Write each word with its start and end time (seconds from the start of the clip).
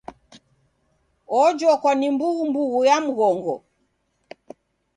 Ojokwa 1.41 1.91
ni 1.95 2.07
mbughumbughu 2.13 2.79
ya 2.89 2.97
mghongo. 3.05 3.55